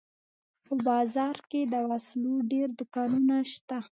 په 0.65 0.73
بازار 0.87 1.35
کښې 1.49 1.61
د 1.73 1.75
وسلو 1.89 2.33
ډېر 2.51 2.67
دوکانونه 2.79 3.35
سته. 3.53 3.77